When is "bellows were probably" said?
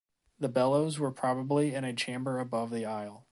0.49-1.75